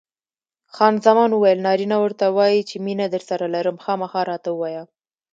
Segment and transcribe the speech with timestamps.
[0.73, 4.83] خان زمان وویل: نارینه ورته وایي چې مینه درسره لرم؟ خامخا راته ووایه.